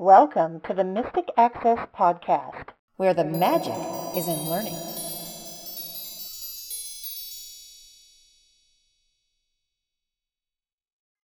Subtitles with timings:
[0.00, 3.74] Welcome to the Mystic Access Podcast, where the magic
[4.16, 4.78] is in learning.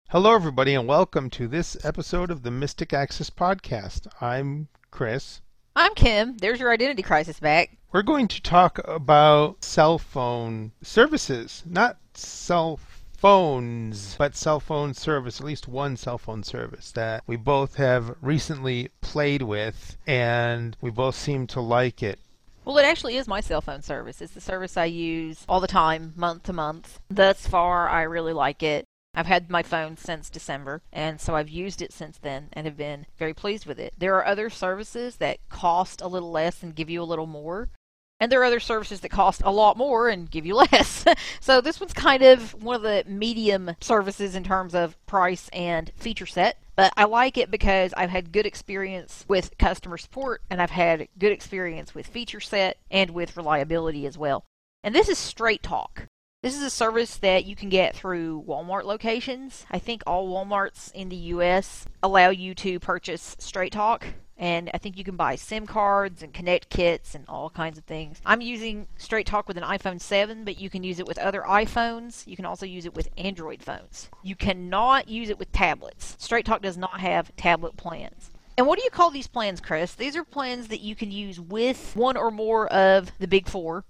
[0.09, 4.07] Hello, everybody, and welcome to this episode of the Mystic Access Podcast.
[4.19, 5.39] I'm Chris.
[5.77, 6.35] I'm Kim.
[6.35, 7.77] There's your identity crisis back.
[7.93, 12.77] We're going to talk about cell phone services, not cell
[13.19, 18.15] phones, but cell phone service, at least one cell phone service that we both have
[18.21, 22.17] recently played with, and we both seem to like it.
[22.63, 24.21] Well, it actually is my cell phone service.
[24.21, 26.99] It's the service I use all the time, month to month.
[27.09, 28.85] Thus far, I really like it.
[29.13, 32.77] I've had my phone since December, and so I've used it since then and have
[32.77, 33.93] been very pleased with it.
[33.97, 37.69] There are other services that cost a little less and give you a little more,
[38.19, 41.05] and there are other services that cost a lot more and give you less.
[41.39, 45.91] so this one's kind of one of the medium services in terms of price and
[45.95, 46.57] feature set.
[46.75, 51.09] But I like it because I've had good experience with customer support and I've had
[51.17, 54.45] good experience with feature set and with reliability as well.
[54.83, 56.05] And this is Straight Talk.
[56.41, 59.65] This is a service that you can get through Walmart locations.
[59.69, 64.07] I think all Walmarts in the US allow you to purchase Straight Talk
[64.39, 67.83] and I think you can buy SIM cards and connect kits and all kinds of
[67.83, 68.21] things.
[68.25, 71.41] I'm using Straight Talk with an iPhone 7, but you can use it with other
[71.41, 72.25] iPhones.
[72.25, 74.09] You can also use it with Android phones.
[74.23, 76.15] You cannot use it with tablets.
[76.19, 78.31] Straight Talk does not have tablet plans.
[78.57, 79.93] And what do you call these plans, Chris?
[79.95, 83.83] These are plans that you can use with one or more of the big four.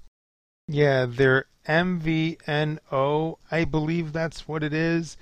[0.67, 3.38] Yeah, they're MVNO.
[3.52, 5.17] I believe that's what it is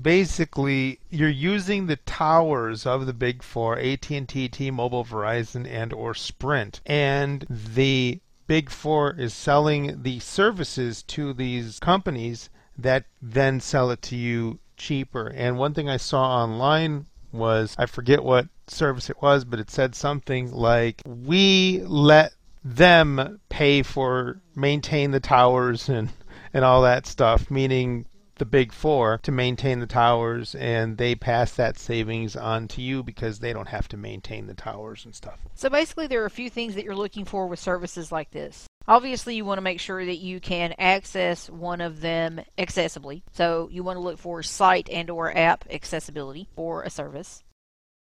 [0.00, 6.80] basically you're using the towers of the big four AT&T, T-Mobile, Verizon and or Sprint
[6.86, 14.02] and the big four is selling the services to these companies that then sell it
[14.02, 15.28] to you cheaper.
[15.28, 19.70] And one thing I saw online was I forget what service it was but it
[19.70, 22.32] said something like we let
[22.64, 26.10] them pay for maintain the towers and
[26.54, 28.06] and all that stuff meaning
[28.36, 33.02] the big four to maintain the towers, and they pass that savings on to you
[33.02, 35.40] because they don't have to maintain the towers and stuff.
[35.54, 38.66] So basically, there are a few things that you're looking for with services like this.
[38.88, 43.22] Obviously, you want to make sure that you can access one of them accessibly.
[43.32, 47.44] So you want to look for site and or app accessibility for a service.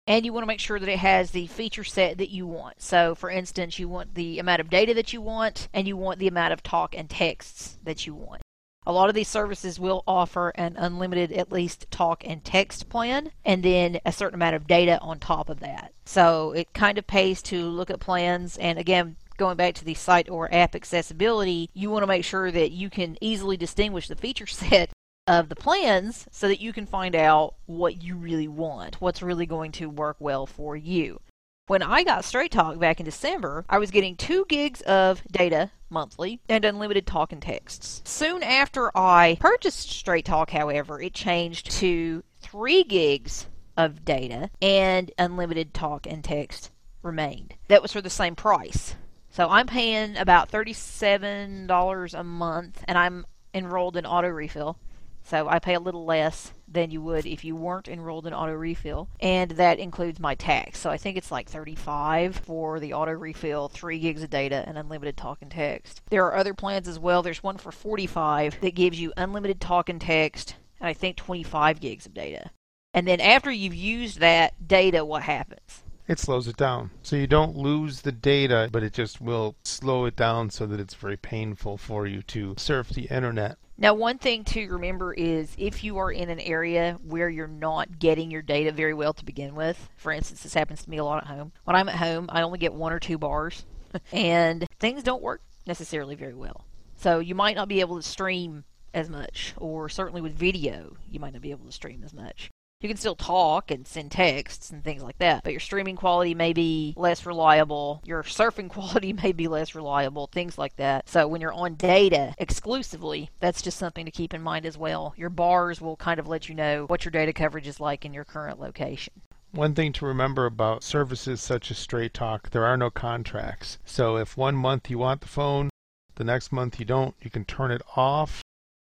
[0.08, 2.82] And you want to make sure that it has the feature set that you want.
[2.82, 6.18] So, for instance, you want the amount of data that you want, and you want
[6.18, 8.42] the amount of talk and texts that you want.
[8.90, 13.32] A lot of these services will offer an unlimited, at least talk and text plan,
[13.46, 15.94] and then a certain amount of data on top of that.
[16.06, 19.94] So it kind of pays to look at plans, and again, going back to the
[19.94, 24.16] site or app accessibility, you want to make sure that you can easily distinguish the
[24.16, 24.90] feature set
[25.28, 29.46] of the plans so that you can find out what you really want, what's really
[29.46, 31.22] going to work well for you.
[31.70, 35.70] When I got Straight Talk back in December, I was getting 2 gigs of data
[35.88, 38.02] monthly and unlimited talk and texts.
[38.06, 43.46] Soon after I purchased Straight Talk, however, it changed to 3 gigs
[43.78, 46.72] of data and unlimited talk and text
[47.04, 47.54] remained.
[47.68, 48.96] That was for the same price.
[49.30, 54.80] So I'm paying about $37 a month and I'm enrolled in auto refill.
[55.22, 58.54] So I pay a little less than you would if you weren't enrolled in auto
[58.54, 60.80] refill, and that includes my tax.
[60.80, 64.78] So I think it's like 35 for the auto refill, 3 gigs of data, and
[64.78, 66.02] unlimited talk and text.
[66.10, 67.24] There are other plans as well.
[67.24, 71.80] There's one for 45 that gives you unlimited talk and text, and I think 25
[71.80, 72.52] gigs of data.
[72.94, 75.84] And then after you've used that data, what happens?
[76.10, 76.90] It slows it down.
[77.04, 80.80] So you don't lose the data, but it just will slow it down so that
[80.80, 83.60] it's very painful for you to surf the internet.
[83.78, 88.00] Now, one thing to remember is if you are in an area where you're not
[88.00, 91.04] getting your data very well to begin with, for instance, this happens to me a
[91.04, 91.52] lot at home.
[91.66, 93.68] When I'm at home, I only get one or two bars,
[94.12, 96.66] and things don't work necessarily very well.
[96.96, 98.64] So you might not be able to stream
[98.96, 102.50] as much, or certainly with video, you might not be able to stream as much.
[102.82, 106.34] You can still talk and send texts and things like that, but your streaming quality
[106.34, 111.10] may be less reliable, your surfing quality may be less reliable, things like that.
[111.10, 115.14] So when you're on data exclusively, that's just something to keep in mind as well.
[115.18, 118.14] Your bars will kind of let you know what your data coverage is like in
[118.14, 119.12] your current location.
[119.52, 123.78] One thing to remember about services such as Straight Talk, there are no contracts.
[123.84, 125.70] So if one month you want the phone,
[126.16, 128.42] the next month you don't, you can turn it off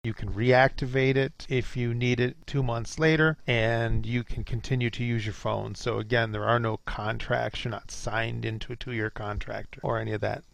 [0.07, 4.89] you can reactivate it if you need it two months later, and you can continue
[4.89, 5.75] to use your phone.
[5.75, 7.65] So, again, there are no contracts.
[7.65, 10.45] You're not signed into a two year contract or any of that.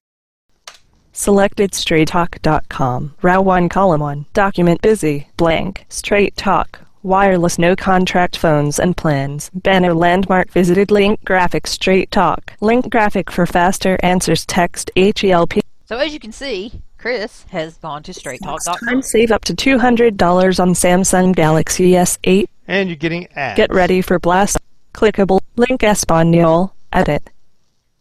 [1.11, 3.13] Selected straighttalk.com.
[3.21, 4.25] Row 1, column 1.
[4.33, 5.27] Document busy.
[5.37, 5.85] Blank.
[5.87, 6.79] Straight talk.
[7.03, 9.51] wireless no contract phones and plans.
[9.53, 12.53] Banner landmark visited link graphic straight talk.
[12.59, 15.59] Link graphic for faster answers text HELP.
[15.85, 18.77] So as you can see, Chris has gone to straighttalk.com.
[18.87, 20.13] Time save up to $200
[20.57, 22.45] on Samsung Galaxy S8.
[22.65, 23.57] And you're getting ads.
[23.57, 24.57] Get ready for blast.
[24.93, 26.73] Clickable link Espanol.
[26.93, 27.29] Edit.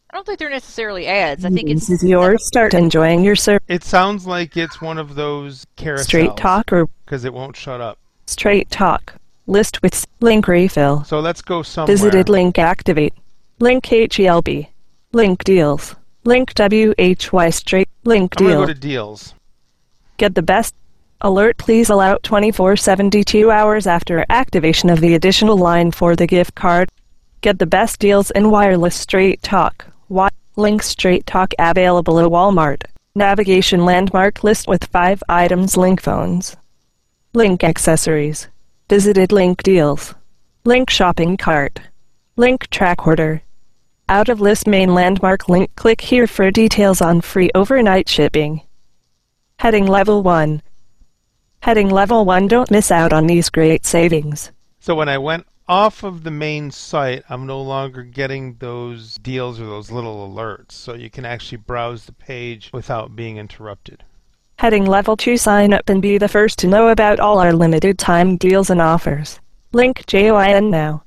[0.08, 1.44] I don't think they're necessarily ads.
[1.44, 2.46] I think it's This is yours.
[2.46, 3.64] Start enjoying your service.
[3.66, 6.04] It sounds like it's one of those carousels.
[6.04, 7.98] Straight talk or Because it won't shut up.
[8.28, 9.16] straight talk.
[9.48, 11.02] List with link refill.
[11.02, 11.96] So let's go somewhere.
[11.96, 13.14] Visited link activate.
[13.58, 14.68] Link HELP.
[15.12, 15.96] Link deals.
[16.24, 17.88] Link WHY straight.
[18.04, 18.66] Link I'm going to deal.
[18.66, 19.34] go to deals.
[20.18, 20.74] Get the best.
[21.20, 26.54] Alert please allow 24 72 hours after activation of the additional line for the gift
[26.54, 26.88] card.
[27.40, 29.86] Get the best deals in wireless straight talk.
[30.08, 32.82] Wi- link straight talk available at Walmart.
[33.14, 36.56] Navigation landmark list with 5 items link phones.
[37.34, 38.48] Link accessories.
[38.88, 40.14] Visited link deals.
[40.64, 41.80] Link shopping cart.
[42.36, 43.42] Link track order.
[44.08, 48.62] Out of list main landmark link click here for details on free overnight shipping.
[49.58, 50.60] Heading level 1.
[51.60, 54.50] Heading level 1 don't miss out on these great savings.
[54.80, 59.60] So when I went off of the main site, I'm no longer getting those deals
[59.60, 60.72] or those little alerts.
[60.72, 64.02] So you can actually browse the page without being interrupted.
[64.58, 67.98] Heading level 2 sign up and be the first to know about all our limited
[67.98, 69.40] time deals and offers.
[69.72, 71.04] Link JOIN now.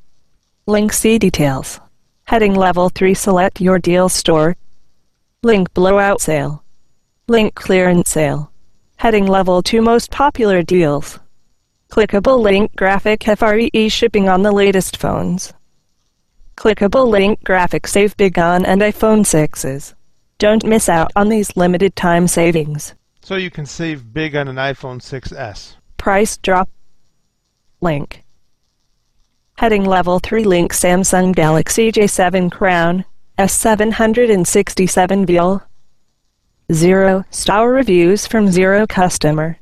[0.65, 1.79] Link see details.
[2.27, 4.57] Heading level 3 select your deal store.
[5.43, 6.63] Link blowout sale.
[7.27, 8.51] Link clearance sale.
[8.97, 11.19] Heading level 2 most popular deals.
[11.91, 15.53] Clickable link graphic FRE shipping on the latest phones.
[16.57, 19.93] Clickable link graphic save big on and iPhone 6s.
[20.39, 22.95] Don't miss out on these limited time savings.
[23.21, 25.75] So you can save big on an iPhone 6s.
[25.97, 26.69] Price drop.
[27.81, 28.24] Link.
[29.57, 33.05] Heading level 3 link Samsung Galaxy J7 Crown
[33.39, 35.63] S767 VL.
[36.73, 39.57] Zero star reviews from zero customer.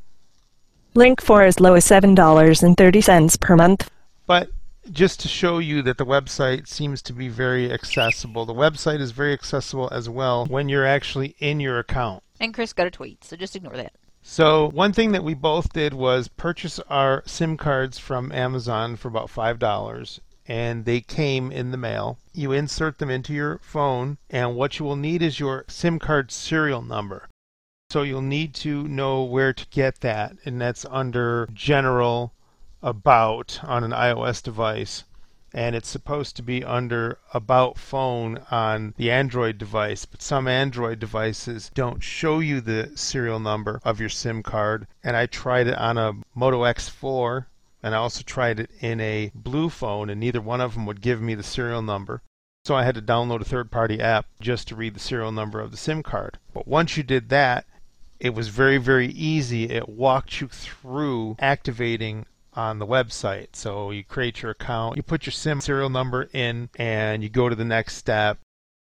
[0.96, 3.92] Link for as low as $7.30 per month.
[4.26, 4.50] But
[4.92, 9.12] just to show you that the website seems to be very accessible, the website is
[9.12, 12.24] very accessible as well when you're actually in your account.
[12.40, 13.94] and Chris got a tweet, so just ignore that.
[14.26, 19.10] So one thing that we both did was purchase our SIM cards from Amazon for
[19.10, 22.18] about five dollars, and they came in the mail.
[22.32, 26.32] You insert them into your phone, and what you will need is your SIM card
[26.32, 27.28] serial number.
[27.90, 32.34] So you'll need to know where to get that, and that's under General
[32.82, 35.04] About on an iOS device.
[35.56, 41.00] And it's supposed to be under About Phone on the Android device, but some Android
[41.00, 44.88] devices don't show you the serial number of your SIM card.
[45.04, 47.46] And I tried it on a Moto X4,
[47.84, 51.02] and I also tried it in a BLU phone, and neither one of them would
[51.02, 52.24] give me the serial number.
[52.66, 55.60] So I had to download a third party app just to read the serial number
[55.60, 56.40] of the SIM card.
[56.54, 57.66] But once you did that,
[58.20, 59.66] it was very, very easy.
[59.66, 63.56] It walked you through activating on the website.
[63.56, 67.50] So you create your account, you put your SIM serial number in, and you go
[67.50, 68.40] to the next step.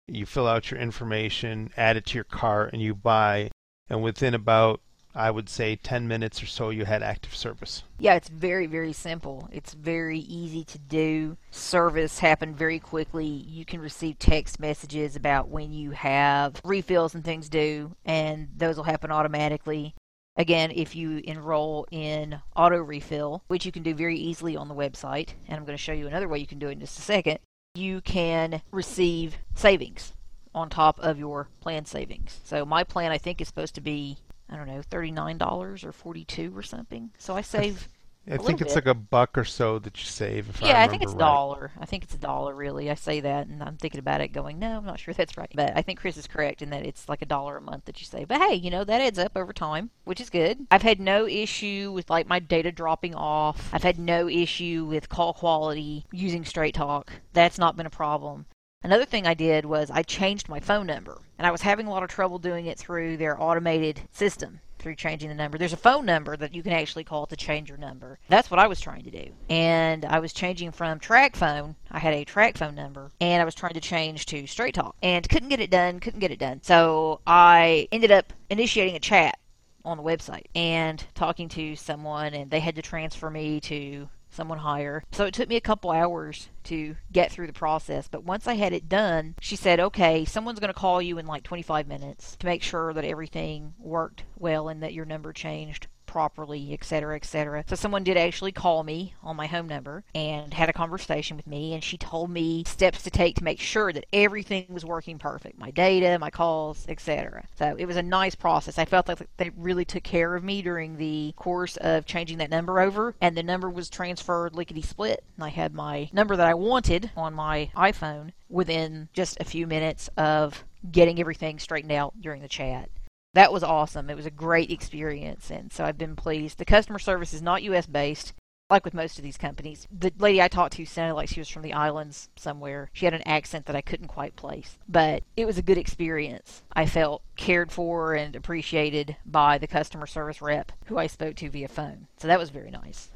[0.07, 3.51] You fill out your information, add it to your cart, and you buy.
[3.89, 4.79] And within about,
[5.13, 7.83] I would say, 10 minutes or so, you had active service.
[7.99, 9.49] Yeah, it's very, very simple.
[9.51, 11.37] It's very easy to do.
[11.51, 13.25] Service happened very quickly.
[13.25, 18.77] You can receive text messages about when you have refills and things due, and those
[18.77, 19.95] will happen automatically.
[20.37, 24.75] Again, if you enroll in auto refill, which you can do very easily on the
[24.75, 26.99] website, and I'm going to show you another way you can do it in just
[26.99, 27.39] a second,
[27.73, 30.13] you can receive savings
[30.53, 32.39] on top of your plan savings.
[32.43, 34.17] So my plan I think is supposed to be
[34.49, 37.11] I don't know, $39 or 42 or something.
[37.17, 37.89] So I save
[38.29, 38.85] I A think it's bit.
[38.85, 40.49] like a buck or so that you save.
[40.49, 41.19] If Yeah, I, I, think it's a right.
[41.19, 41.71] dollar.
[41.79, 42.91] I think it's a dollar, really.
[42.91, 45.51] I say that, and I'm thinking about it, going, no, I'm not sure that's right.
[45.55, 48.01] But I think Chris is correct in that it's like a dollar a month that
[48.01, 48.27] you save.
[48.27, 50.67] But hey, you know that adds up over time, which is good.
[50.69, 53.69] I've had no issue with like my data dropping off.
[53.73, 57.11] I've had no issue with call quality using Straight Talk.
[57.31, 58.45] That's not been a problem.
[58.83, 61.89] Another thing I did was I changed my phone number, and I was having a
[61.89, 65.57] lot of trouble doing it through their automated system through changing the number.
[65.57, 68.19] There's a phone number that you can actually call to change your number.
[68.29, 69.33] That's what I was trying to do.
[69.49, 71.75] And I was changing from TracFone.
[71.91, 75.27] I had a TracFone number and I was trying to change to straight talk and
[75.27, 76.61] couldn't get it done, couldn't get it done.
[76.63, 79.37] So I ended up initiating a chat
[79.83, 84.59] on the website and talking to someone and they had to transfer me to someone
[84.59, 85.03] higher.
[85.11, 88.07] So it took me a couple hours to get through the process.
[88.07, 91.25] But once I had it done, she said, okay, someone's going to call you in
[91.25, 95.87] like 25 minutes to make sure that everything worked well and that your number changed
[96.17, 97.63] properly, etc., etc.
[97.67, 101.45] So someone did actually call me on my home number and had a conversation with
[101.45, 105.19] me, and she told me steps to take to make sure that everything was working
[105.19, 107.45] perfect, my data, my calls, etc.
[107.59, 108.79] So it was a nice process.
[108.79, 112.49] I felt like they really took care of me during the course of changing that
[112.49, 115.23] number over, and the number was transferred lickety split.
[115.35, 119.67] And I had my number that I wanted on my iPhone within just a few
[119.67, 122.89] minutes of getting everything straightened out during the chat.
[123.37, 124.09] That was awesome.
[124.09, 126.57] It was a great experience, and so I've been pleased.
[126.57, 128.33] The customer service is not US based,
[128.67, 129.87] like with most of these companies.
[129.91, 132.89] The lady I talked to sounded like she was from the islands somewhere.
[132.93, 136.63] She had an accent that I couldn't quite place, but it was a good experience.
[136.73, 141.49] I felt cared for and appreciated by the customer service rep who I spoke to
[141.51, 142.07] via phone.
[142.17, 143.11] So that was very nice.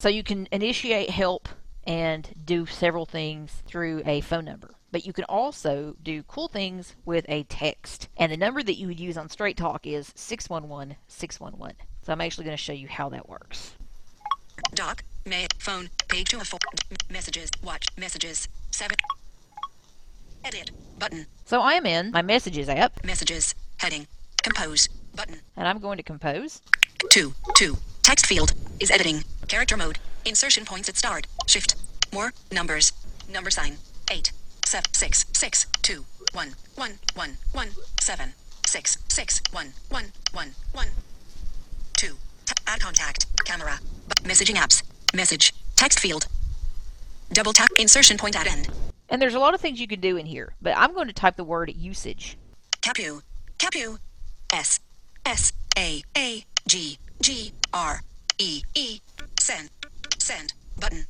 [0.00, 1.48] So you can initiate help
[1.84, 4.74] and do several things through a phone number.
[4.90, 8.08] But you can also do cool things with a text.
[8.16, 11.76] And the number that you would use on Straight Talk is 611 611.
[12.02, 13.74] So I'm actually going to show you how that works.
[14.74, 16.58] Doc, mail, phone, page 2 of 4,
[17.10, 18.96] messages, watch, messages, 7.
[20.44, 24.08] Edit, button, So I am in my Messages app, messages, heading,
[24.42, 26.60] compose, button, and I'm going to compose.
[27.10, 31.74] 2, 2, text field, is editing, character mode, insertion points at start, shift,
[32.12, 32.92] more, numbers,
[33.32, 33.76] number sign,
[34.10, 34.32] 8,
[34.66, 37.68] 7, 6, 6, 2, 1, 1, 1, 1,
[38.00, 38.32] 7,
[38.66, 40.86] 6, 6, 1, 1, 1, 1,
[41.94, 44.82] 2, t- add contact, camera, bu- messaging apps,
[45.14, 46.26] message, text field,
[47.32, 48.68] double tap, insertion point at end,
[49.08, 51.12] And there's a lot of things you can do in here, but I'm going to
[51.12, 52.36] type the word usage.
[52.80, 53.22] Capu.
[53.58, 53.98] Capu.
[54.52, 54.80] S.
[55.26, 55.52] S.
[55.76, 56.02] A.
[56.16, 56.44] A.
[56.66, 56.98] G.
[57.20, 57.52] G.
[57.74, 58.02] R.
[58.38, 58.62] E.
[58.74, 59.00] E.
[59.38, 59.70] Send.
[60.22, 60.52] Send.
[60.78, 61.06] Button.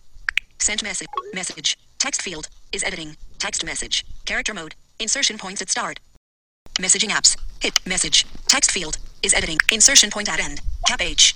[0.58, 1.06] Send message.
[1.34, 1.78] Message.
[1.98, 2.48] Text field.
[2.72, 3.16] Is editing.
[3.38, 4.06] Text message.
[4.24, 4.74] Character mode.
[4.98, 6.00] Insertion points at start.
[6.80, 7.36] Messaging apps.
[7.60, 7.78] Hit.
[7.86, 8.24] Message.
[8.48, 8.96] Text field.
[9.22, 9.58] Is editing.
[9.70, 10.62] Insertion point at end.
[10.86, 11.34] Cap H.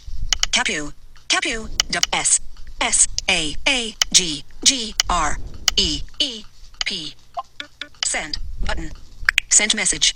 [0.52, 0.95] Cap U.
[1.28, 1.68] Capu.
[1.90, 1.99] D.
[2.14, 2.40] S.
[2.80, 3.06] S.
[3.28, 3.54] A.
[3.68, 3.95] A.
[4.11, 4.42] G.
[4.64, 4.95] G.
[5.11, 5.37] R.
[5.76, 6.00] E.
[6.18, 6.45] E.
[6.87, 7.14] P.
[8.06, 8.38] Send.
[8.64, 8.90] Button.
[9.50, 10.14] Send message.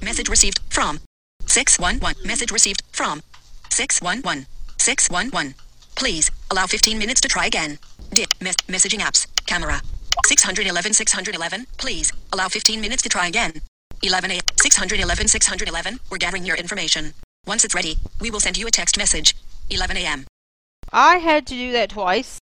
[0.00, 1.00] Message received from
[1.46, 2.24] 611.
[2.24, 3.20] Message received from
[3.70, 4.46] 611.
[4.78, 5.54] 611.
[6.04, 7.78] Please allow 15 minutes to try again.
[8.12, 8.34] Dip.
[8.38, 9.26] Mes- messaging apps.
[9.46, 9.80] Camera.
[10.26, 10.92] 611.
[10.92, 11.66] 611.
[11.78, 13.62] Please allow 15 minutes to try again.
[14.02, 14.40] 11 a.
[14.60, 15.28] 611.
[15.28, 16.00] 611.
[16.10, 17.14] We're gathering your information.
[17.46, 19.34] Once it's ready, we will send you a text message.
[19.70, 20.26] 11 a.m.
[20.92, 22.38] I had to do that twice.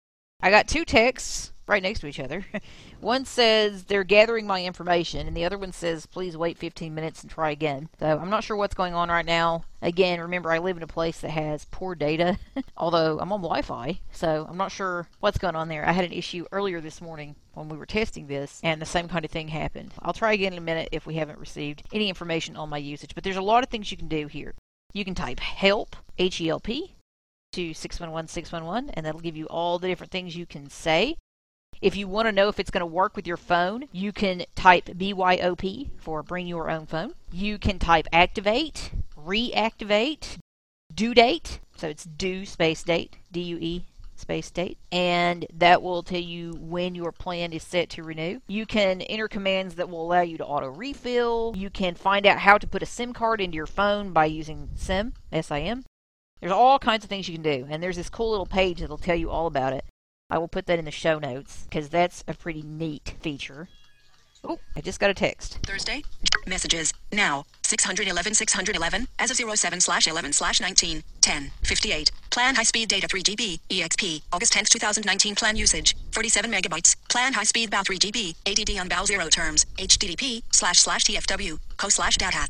[0.42, 2.44] I got two texts right next to each other.
[3.00, 7.22] one says they're gathering my information, and the other one says please wait 15 minutes
[7.22, 7.88] and try again.
[7.98, 9.64] So I'm not sure what's going on right now.
[9.82, 12.38] Again, remember I live in a place that has poor data,
[12.76, 15.86] although I'm on Wi-Fi, so I'm not sure what's going on there.
[15.86, 19.08] I had an issue earlier this morning when we were testing this, and the same
[19.08, 19.92] kind of thing happened.
[20.00, 23.14] I'll try again in a minute if we haven't received any information on my usage,
[23.14, 24.54] but there's a lot of things you can do here.
[24.92, 26.96] You can type help, H E L P,
[27.52, 31.16] to 611 611 and that'll give you all the different things you can say.
[31.80, 34.45] If you want to know if it's going to work with your phone, you can
[34.54, 37.14] type BYOP for bring your own phone.
[37.30, 40.38] You can type activate, reactivate,
[40.95, 43.85] due date, so it's due space date, D U E
[44.18, 48.40] space date, and that will tell you when your plan is set to renew.
[48.49, 51.52] You can enter commands that will allow you to auto refill.
[51.54, 54.71] You can find out how to put a SIM card into your phone by using
[54.75, 55.85] SIM, S I M.
[56.40, 58.97] There's all kinds of things you can do, and there's this cool little page that'll
[58.97, 59.85] tell you all about it.
[60.28, 63.68] I will put that in the show notes because that's a pretty neat feature.
[64.42, 65.59] Oh, I just got a text.
[65.64, 66.02] Thursday.
[66.47, 66.92] Messages.
[67.12, 67.47] Now.
[67.62, 72.11] 611 611 as of 07 slash 11 slash 19 10 58.
[72.30, 74.23] Plan high speed data 3 GB EXP.
[74.33, 76.97] August 10th 2019 plan usage 47 megabytes.
[77.09, 78.35] Plan high speed BAU 3 GB.
[78.47, 79.64] ADD on BAU 0 terms.
[79.78, 81.59] HTTP slash slash TFW.
[81.76, 82.47] Co slash data.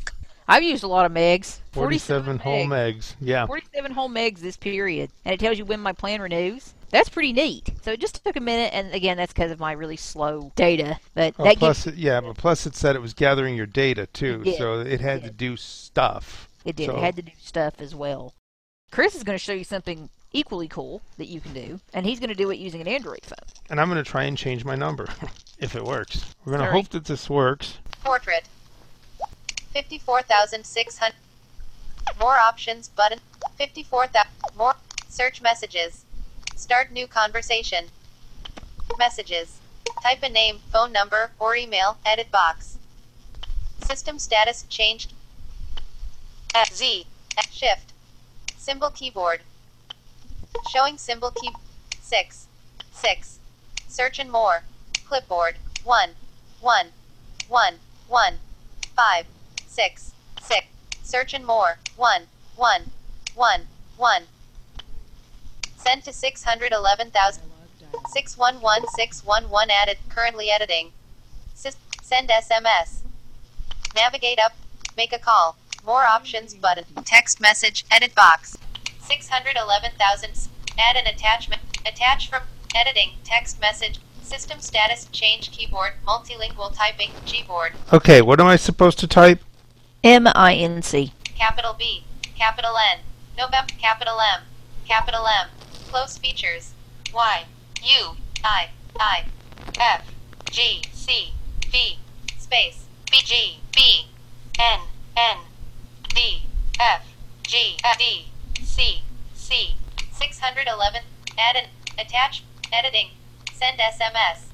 [0.48, 1.58] I've used a lot of megs.
[1.72, 3.14] 47 whole megs.
[3.20, 3.46] Yeah.
[3.46, 6.72] 47 whole megs this period, and it tells you when my plan renews.
[6.90, 7.70] That's pretty neat.
[7.82, 10.98] So it just took a minute, and again, that's because of my really slow data.
[11.14, 13.66] But Oh, that plus, gives it, yeah, but plus it said it was gathering your
[13.66, 14.56] data too, did.
[14.56, 16.48] so it had to do stuff.
[16.64, 16.86] it did.
[16.86, 18.34] so- It had to do stuff as well.
[18.92, 22.20] Chris is going to show you something equally cool that you can do, and he's
[22.20, 23.36] going to do it using an Android phone.
[23.68, 25.08] And I'm going to try and change my number
[25.58, 26.24] if it works.
[26.44, 27.78] We're going to hope that this works.
[28.04, 28.44] Portrait.
[29.72, 31.14] 54,600.
[32.20, 33.18] More options button.
[33.56, 34.30] 54,000.
[34.56, 34.74] More.
[35.08, 36.04] Search messages.
[36.56, 37.90] Start new conversation.
[38.98, 39.58] Messages.
[40.02, 41.98] Type a name, phone number, or email.
[42.04, 42.78] Edit box.
[43.84, 45.12] System status changed.
[46.72, 47.06] Z.
[47.50, 47.92] Shift.
[48.56, 49.42] Symbol keyboard.
[50.70, 51.50] Showing symbol key.
[52.00, 52.46] 6.
[52.90, 53.38] 6.
[53.86, 54.64] Search and more.
[55.06, 55.56] Clipboard.
[55.84, 56.10] 1.
[56.62, 56.86] 1.
[57.48, 57.74] 1.
[58.08, 58.34] 1.
[58.96, 59.26] 5.
[59.68, 60.12] 6.
[60.40, 60.66] 6.
[61.02, 61.78] Search and more.
[61.96, 62.22] 1.
[62.56, 62.90] 1.
[63.34, 63.60] 1,
[63.98, 64.22] 1.
[65.86, 67.42] Send to 611,000.
[68.12, 70.90] 611611 added, currently editing.
[71.54, 73.02] Sys- send SMS.
[73.94, 74.56] Navigate up,
[74.96, 75.56] make a call.
[75.86, 76.86] More options button.
[77.04, 78.58] Text message, edit box.
[79.00, 80.48] 611,000.
[80.76, 81.62] Add an attachment.
[81.86, 82.42] Attach from
[82.74, 84.00] editing, text message.
[84.22, 87.74] System status, change keyboard, multilingual typing, Gboard.
[87.92, 89.38] Okay, what am I supposed to type?
[90.02, 91.12] M I N C.
[91.36, 92.02] capital B,
[92.36, 92.98] capital N,
[93.38, 94.42] November, capital M,
[94.88, 95.48] capital M,
[95.86, 96.72] close features,
[97.14, 97.44] Y,
[97.82, 99.24] U, I, I,
[99.78, 100.04] F,
[100.50, 101.32] G, C,
[101.68, 101.98] V,
[102.38, 104.06] space, B, G, B,
[104.58, 104.80] N,
[105.16, 105.38] N,
[106.14, 106.42] D,
[106.78, 107.06] F,
[107.44, 108.26] G, D,
[108.62, 109.02] C,
[109.34, 109.76] C,
[110.12, 111.02] 611,
[111.38, 111.64] add an,
[111.98, 113.10] attach, editing,
[113.52, 114.46] send SMS,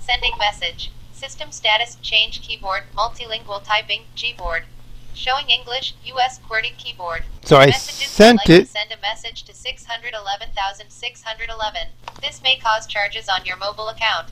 [0.00, 4.64] sending message, system status, change keyboard, multilingual typing, Gboard,
[5.14, 7.24] showing English, US QWERTY keyboard.
[7.44, 8.68] So I Messages sent like it.
[8.68, 11.88] Send a message to 611,611.
[12.20, 14.30] This may cause charges on your mobile account.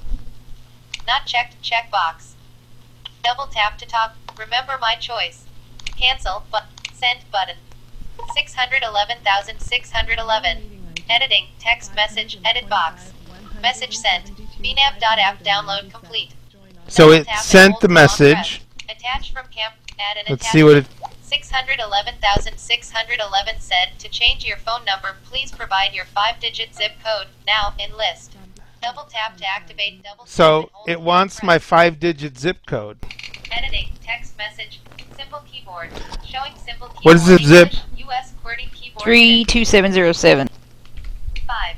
[1.06, 2.32] Not checked checkbox.
[3.22, 4.16] Double tap to talk.
[4.38, 5.44] Remember my choice.
[5.96, 7.58] Cancel but send button.
[8.34, 10.94] 611,611.
[11.08, 13.12] Editing text message edit box.
[13.60, 14.36] Message sent.
[14.58, 16.34] bnab.app download complete.
[16.88, 18.62] So it sent the message.
[18.88, 19.74] Attach from camp.
[20.28, 20.86] Let's see what it.
[21.22, 27.72] 611,611 said to change your phone number, please provide your five digit zip code now
[27.78, 28.36] in list.
[28.82, 32.98] Double tap to activate double So it wants my five digit zip code.
[33.50, 34.80] Editing text message
[35.16, 35.88] simple keyboard
[36.26, 37.04] showing simple keyboard.
[37.04, 37.72] What is this zip?
[37.96, 40.48] US QWERTY keyboard 32707.
[41.46, 41.76] 5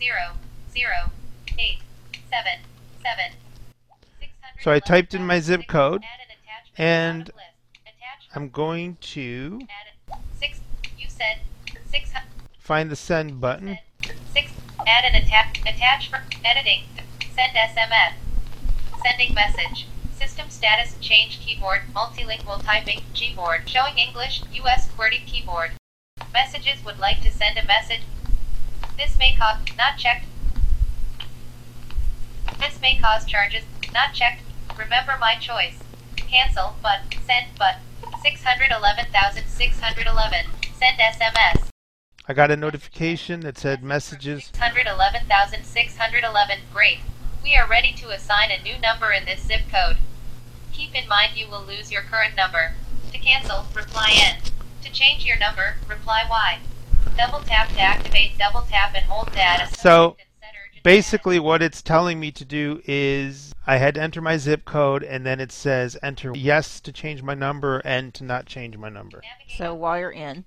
[0.00, 0.32] zero
[0.72, 1.12] zero
[1.58, 1.78] eight
[2.30, 2.60] seven
[3.02, 3.36] seven.
[4.60, 7.46] So I typed in my zip code, Add an attachment and to list.
[7.86, 9.60] Attach I'm going to
[10.38, 10.60] six.
[11.08, 11.40] Said
[11.90, 12.10] six.
[12.58, 13.78] find the send button.
[14.32, 14.52] Six.
[14.86, 15.60] Add an attach.
[15.66, 16.84] Attach for editing.
[17.34, 18.14] Send SMS.
[19.02, 19.86] Sending message.
[20.16, 21.82] System status change keyboard.
[21.94, 23.00] Multilingual typing.
[23.14, 23.66] Gboard.
[23.66, 24.42] Showing English.
[24.64, 25.72] US QWERTY keyboard.
[26.32, 28.00] Messages would like to send a message.
[29.00, 30.26] This may cause not checked.
[32.58, 33.62] This may cause charges
[33.94, 34.42] not checked.
[34.76, 35.78] Remember my choice.
[36.16, 37.76] Cancel but send but
[38.22, 40.46] 611,611.
[40.78, 41.70] Send SMS.
[42.28, 44.50] I got a notification that said messages.
[44.52, 46.58] 611,611.
[46.70, 46.98] Great.
[47.42, 49.96] We are ready to assign a new number in this zip code.
[50.74, 52.74] Keep in mind you will lose your current number.
[53.14, 54.42] To cancel, reply N.
[54.84, 56.58] To change your number, reply Y.
[57.16, 59.66] Double tap to activate, double tap and hold data.
[59.76, 63.94] So, subject and set urgent Basically, what it's telling me to do is I had
[63.96, 67.78] to enter my zip code, and then it says enter yes to change my number
[67.84, 69.22] and to not change my number.
[69.56, 70.44] So while you're in,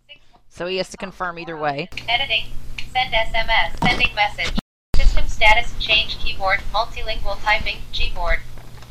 [0.49, 1.89] so he has to confirm either way.
[2.07, 2.45] Editing.
[2.91, 3.79] Send SMS.
[3.81, 4.59] Sending message.
[4.95, 6.59] System status change keyboard.
[6.71, 7.77] Multilingual typing.
[7.91, 8.39] Gboard.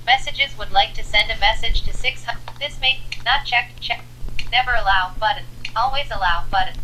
[0.04, 2.40] Messages would like to send a message to 600.
[2.58, 3.70] This may not check.
[3.80, 4.04] Check.
[4.50, 5.44] Never allow button.
[5.76, 6.74] Always allow button.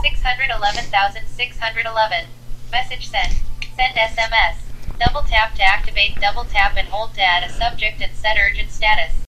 [0.00, 2.26] 611,611.
[2.70, 3.34] Message sent.
[3.76, 4.56] Send SMS.
[4.98, 6.20] Double tap to activate.
[6.20, 9.24] Double tap and hold to add a subject and set urgent status.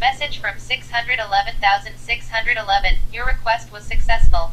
[0.00, 2.98] Message from 611,611.
[3.12, 4.52] Your request was successful.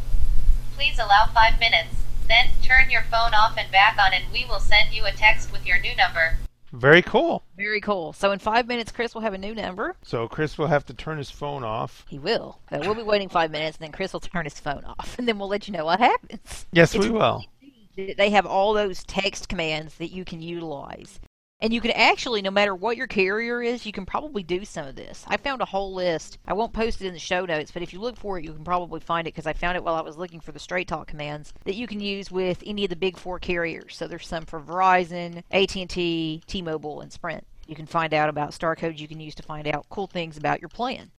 [0.75, 1.95] Please allow 5 minutes.
[2.27, 5.51] Then, turn your phone off and back on and we will send you a text
[5.51, 6.37] with your new number.
[6.75, 7.43] Very cool.
[7.57, 8.13] Very cool.
[8.13, 9.95] So in five minutes, Chris will have a new number.
[10.03, 12.05] So Chris will have to turn his phone off.
[12.09, 12.59] He will.
[12.71, 15.39] We'll be waiting five minutes, and then Chris will turn his phone off, and then
[15.39, 16.65] we'll let you know what happens.
[16.71, 17.45] Yes, It's we will.
[17.95, 21.19] They have all those text commands that you can utilize.
[21.65, 24.85] And you can actually, no matter what your carrier is, you can probably do some
[24.85, 25.25] of this.
[25.27, 26.37] I found a whole list.
[26.45, 28.53] I won't post it in the show notes, but if you look for it, you
[28.53, 30.87] can probably find it because I found it while I was looking for the Straight
[30.87, 33.95] Talk commands that you can use with any of the big four carriers.
[33.95, 37.47] So there's some for Verizon, AT&T, T-Mobile, and Sprint.
[37.65, 40.37] You can find out about star codes you can use to find out cool things
[40.37, 41.13] about your plan.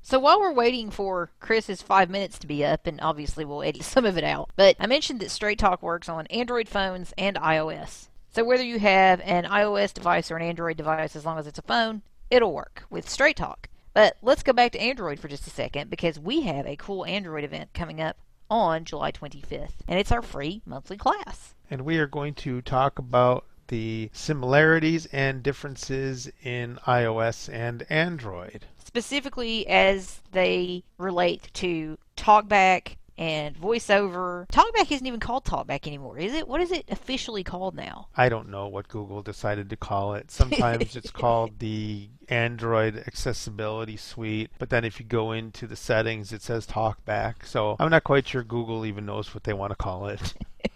[0.00, 3.82] So while we're waiting for Chris's five minutes to be up, and obviously we'll edit
[3.84, 7.36] some of it out, but I mentioned that Straight Talk works on Android phones and
[7.36, 8.08] iOS.
[8.34, 11.60] So whether you have an iOS device or an Android device, as long as it's
[11.60, 13.68] a phone, it'll work with Straight Talk.
[13.92, 17.06] But let's go back to Android for just a second because we have a cool
[17.06, 18.16] Android event coming up
[18.50, 21.54] on July 25th, and it's our free monthly class.
[21.70, 28.66] And we are going to talk about the similarities and differences in iOS and Android.
[28.84, 34.48] specifically as they relate to talkback, and voiceover.
[34.48, 36.48] Talkback isn't even called Talkback anymore, is it?
[36.48, 38.08] What is it officially called now?
[38.16, 40.30] I don't know what Google decided to call it.
[40.30, 46.32] Sometimes it's called the Android Accessibility Suite, but then if you go into the settings,
[46.32, 47.44] it says TalkBack.
[47.44, 50.34] So I'm not quite sure Google even knows what they want to call it.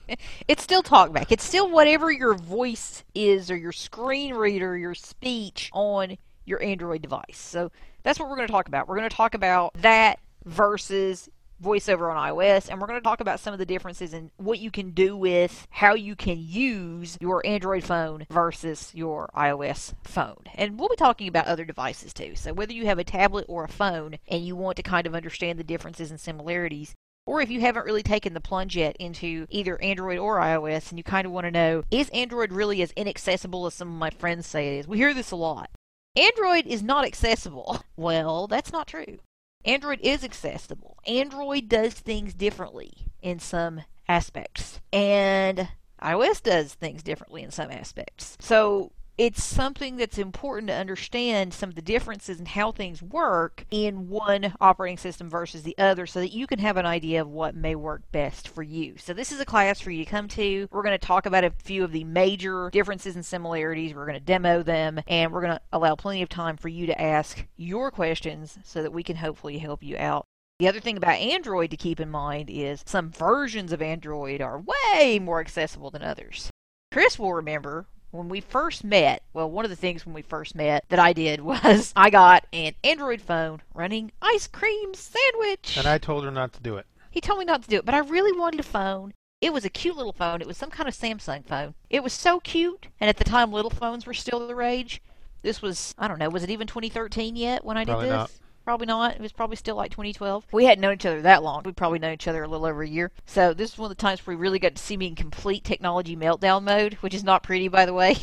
[0.48, 1.26] it's still talkback.
[1.30, 7.02] It's still whatever your voice is or your screen reader, your speech on your Android
[7.02, 7.36] device.
[7.36, 7.70] So
[8.02, 8.88] that's what we're going to talk about.
[8.88, 11.28] We're going to talk about that versus
[11.62, 14.58] voiceover on iOS, and we're going to talk about some of the differences in what
[14.58, 20.42] you can do with how you can use your Android phone versus your iOS phone.
[20.54, 22.34] And we'll be talking about other devices too.
[22.34, 25.14] So whether you have a tablet or a phone and you want to kind of
[25.14, 26.94] understand the differences and similarities,
[27.26, 30.98] or if you haven't really taken the plunge yet into either Android or iOS and
[30.98, 34.10] you kind of want to know, is Android really as inaccessible as some of my
[34.10, 34.88] friends say it is?
[34.88, 35.70] We hear this a lot.
[36.16, 37.82] Android is not accessible.
[37.98, 39.18] Well, that's not true.
[39.64, 40.96] Android is accessible.
[41.06, 45.68] Android does things differently in some aspects, and
[46.02, 48.36] iOS does things differently in some aspects.
[48.40, 53.66] So it's something that's important to understand some of the differences in how things work
[53.68, 57.28] in one operating system versus the other so that you can have an idea of
[57.28, 58.94] what may work best for you.
[58.96, 60.68] So this is a class for you to come to.
[60.70, 63.92] We're going to talk about a few of the major differences and similarities.
[63.92, 66.86] We're going to demo them and we're going to allow plenty of time for you
[66.86, 70.26] to ask your questions so that we can hopefully help you out.
[70.60, 74.62] The other thing about Android to keep in mind is some versions of Android are
[74.94, 76.50] way more accessible than others.
[76.92, 80.54] Chris will remember when we first met, well, one of the things when we first
[80.54, 85.76] met that I did was I got an Android phone running ice cream sandwich.
[85.76, 86.86] And I told her not to do it.
[87.10, 89.14] He told me not to do it, but I really wanted a phone.
[89.40, 90.40] It was a cute little phone.
[90.40, 91.74] It was some kind of Samsung phone.
[91.88, 95.00] It was so cute, and at the time, little phones were still the rage.
[95.42, 98.16] This was, I don't know, was it even 2013 yet when I did Probably this?
[98.16, 98.30] not.
[98.68, 99.14] Probably not.
[99.14, 100.48] It was probably still like 2012.
[100.52, 101.62] We hadn't known each other that long.
[101.62, 103.10] We'd probably known each other a little over a year.
[103.24, 105.14] So this is one of the times where we really got to see me in
[105.14, 108.18] complete technology meltdown mode, which is not pretty, by the way.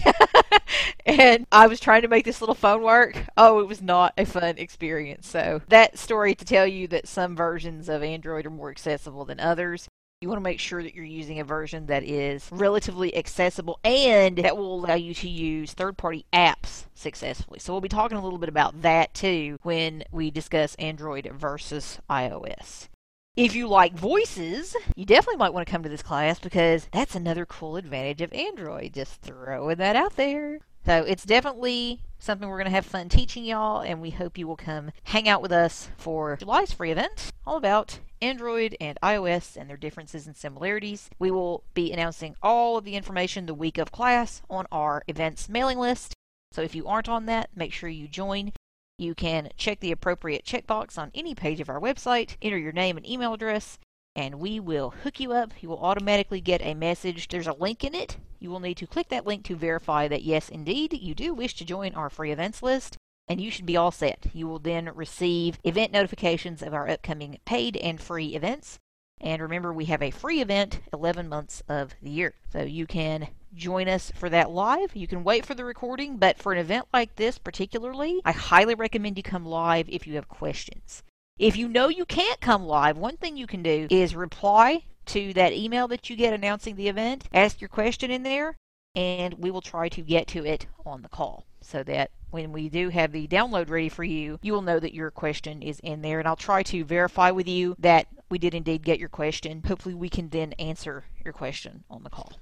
[1.08, 3.25] and I was trying to make this little phone work.
[3.36, 5.27] Oh, it was not a fun experience.
[5.27, 9.39] So that story to tell you that some versions of Android are more accessible than
[9.39, 9.89] others.
[10.26, 14.36] You want to make sure that you're using a version that is relatively accessible and
[14.38, 17.60] that will allow you to use third party apps successfully.
[17.60, 22.00] So, we'll be talking a little bit about that too when we discuss Android versus
[22.10, 22.88] iOS.
[23.36, 27.14] If you like voices, you definitely might want to come to this class because that's
[27.14, 28.96] another cool advantage of Android.
[28.96, 30.62] Just throwing that out there.
[30.86, 34.48] So it's definitely something we're going to have fun teaching y'all, and we hope you
[34.48, 39.58] will come hang out with us for July's free event, all about Android and iOS
[39.58, 41.10] and their differences and similarities.
[41.17, 45.50] We will be announcing all of the information the week of class on our events
[45.50, 46.13] mailing list.
[46.52, 48.54] So if you aren't on that, make sure you join.
[49.00, 52.95] You can check the appropriate checkbox on any page of our website, enter your name
[52.95, 53.80] and email address,
[54.15, 55.52] and we will hook you up.
[55.62, 57.28] You will automatically get a message.
[57.28, 58.17] There's a link in it.
[58.45, 61.55] You will need to click that link to verify that yes, indeed, you do wish
[61.55, 62.95] to join our free events list.
[63.27, 64.27] And you should be all set.
[64.34, 68.77] You will then receive event notifications of our upcoming paid and free events.
[69.19, 72.36] And remember, we have a free event 11 months of the year.
[72.53, 74.95] So you can join us for that live.
[74.95, 78.75] You can wait for the recording, but for an event like this particularly, I highly
[78.75, 81.01] recommend you come live if you have questions.
[81.39, 85.34] If you know you can't come live, one thing you can do is reply to
[85.34, 88.58] that email that you get announcing the event, ask your question in there,
[88.96, 92.70] and we will try to get to it on the call so that when we
[92.70, 96.02] do have the download ready for you, you will know that your question is in
[96.02, 96.20] there.
[96.20, 99.63] And I'll try to verify with you that we did indeed get your question.
[99.65, 102.34] Hopefully, we can then answer your question on the call.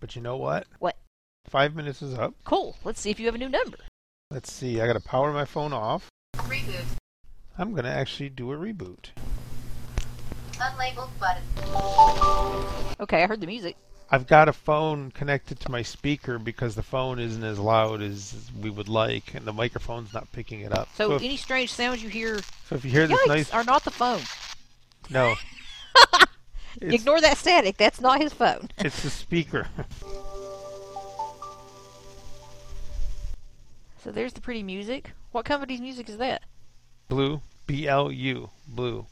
[0.00, 0.66] But you know what?
[0.78, 0.96] What?
[1.48, 2.34] Five minutes is up.
[2.44, 2.76] Cool.
[2.84, 3.78] Let's see if you have a new number.
[4.30, 4.80] Let's see.
[4.80, 6.08] I got to power my phone off.
[6.36, 6.84] Reboot.
[7.56, 9.10] I'm going to actually do a reboot.
[10.56, 11.42] Unlabeled button.
[13.00, 13.76] Okay, I heard the music.
[14.10, 18.50] I've got a phone connected to my speaker because the phone isn't as loud as
[18.60, 20.88] we would like, and the microphone's not picking it up.
[20.94, 23.64] So, if, any strange sounds you hear, so if you hear this yikes, nice, are
[23.64, 24.20] not the phone.
[25.10, 25.34] no,
[26.80, 27.76] it's, Ignore that static.
[27.76, 28.68] That's not his phone.
[28.78, 29.66] it's the speaker.
[34.02, 35.12] So there's the pretty music.
[35.32, 36.42] What company's music is that?
[37.08, 39.06] Blue, B L U, Blue.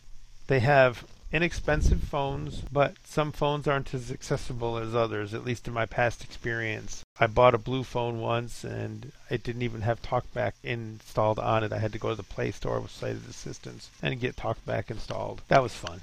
[0.48, 5.72] They have inexpensive phones, but some phones aren't as accessible as others, at least in
[5.72, 7.02] my past experience.
[7.18, 11.72] I bought a BLU phone once and it didn't even have TalkBack installed on it.
[11.72, 15.40] I had to go to the Play Store with Sighted Assistance and get TalkBack installed.
[15.48, 16.02] That was fun.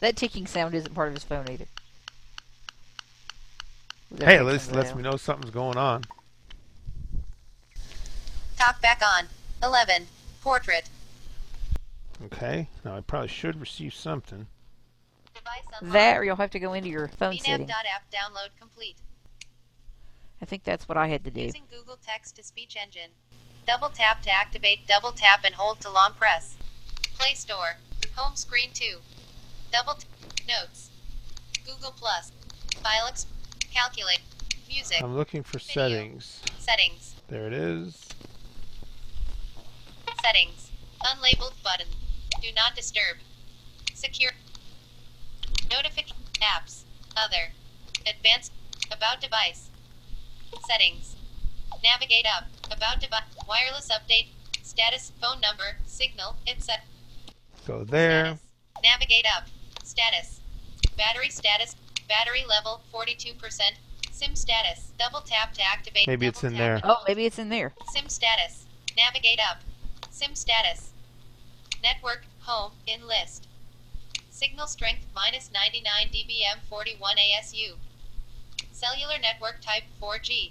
[0.00, 1.66] That ticking sound isn't part of his phone either.
[4.10, 4.96] We gotta Hey, fix this some of lets that.
[4.96, 6.04] me know something's going on.
[8.58, 9.28] Talk back on.
[9.62, 10.08] 11.
[10.42, 10.88] Portrait.
[12.24, 14.46] Okay, now I probably should receive something.
[15.34, 15.92] Device.
[15.92, 17.70] That or you'll have to go into your phone settings.
[17.70, 18.96] Download complete.
[20.40, 21.42] I think that's what I had to do.
[21.42, 23.10] Using Google Text to Speech Engine.
[23.66, 26.56] Double tap to activate, double tap and hold to long press.
[27.18, 27.78] Play Store.
[28.16, 28.98] Home screen 2.
[29.72, 30.06] Double t-
[30.48, 30.90] Notes.
[31.66, 32.32] Google Plus.
[32.82, 33.26] File ex-
[33.72, 34.20] Calculate.
[34.68, 35.02] Music.
[35.02, 36.40] I'm looking for settings.
[36.58, 37.16] Settings.
[37.28, 38.08] There it is.
[40.22, 40.70] Settings.
[41.02, 41.86] Unlabeled button.
[42.40, 43.18] Do not disturb.
[43.94, 44.32] Secure.
[45.70, 46.16] Notification.
[46.40, 46.82] Apps.
[47.16, 47.52] Other.
[48.06, 48.52] Advanced.
[48.92, 49.70] About device.
[50.68, 51.16] Settings.
[51.82, 52.44] Navigate up.
[52.70, 53.22] About device.
[53.48, 54.28] Wireless update.
[54.62, 55.12] Status.
[55.20, 55.78] Phone number.
[55.86, 56.36] Signal.
[56.46, 56.82] Etc.
[57.66, 58.24] Go there.
[58.26, 58.42] Status.
[58.82, 59.44] Navigate up.
[59.82, 60.40] Status.
[60.96, 61.74] Battery status.
[62.08, 63.36] Battery level 42%.
[64.12, 64.92] SIM status.
[64.98, 66.06] Double tap to activate.
[66.06, 66.80] Maybe double it's in there.
[66.84, 67.74] Oh, maybe it's in there.
[67.92, 68.66] SIM status.
[68.96, 69.58] Navigate up.
[70.10, 70.92] SIM status.
[71.86, 72.24] Network.
[72.40, 72.72] Home.
[72.84, 73.46] In list.
[74.28, 77.74] Signal strength minus 99 dBm 41 ASU.
[78.72, 80.50] Cellular network type 4G.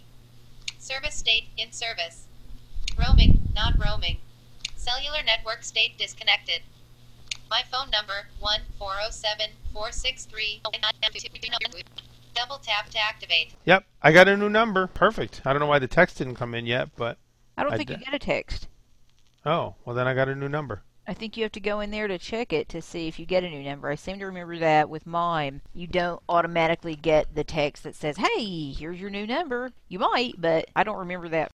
[0.78, 2.28] Service state in service.
[2.98, 4.19] Roaming, not roaming.
[4.78, 6.62] Cellular network state disconnected.
[7.50, 10.62] My phone number 1407 463
[12.34, 13.56] Double tap to activate.
[13.65, 14.88] Yep, I got a new number.
[14.88, 15.41] Perfect.
[15.43, 17.17] I don't know why the text didn't come in yet, but
[17.58, 18.69] I don't I think you d- get a text.
[19.45, 20.85] oh, well then I got a new number.
[21.08, 23.26] I think you have to go in there to check it to see if you
[23.26, 23.89] get a new number.
[23.89, 28.18] I seem to remember that with mine, you don't automatically get the text that says,
[28.18, 31.52] "Hey, here's your new number." You might, but I don't remember that.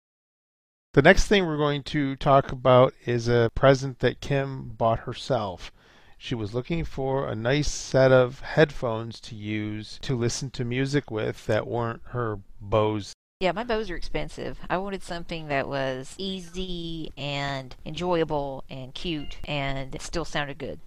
[0.92, 5.72] The next thing we're going to talk about is a present that Kim bought herself.
[6.18, 11.10] She was looking for a nice set of headphones to use to listen to music
[11.10, 13.12] with that weren't her Bose.
[13.40, 14.58] Yeah, my Bose are expensive.
[14.68, 20.80] I wanted something that was easy and enjoyable and cute and still sounded good.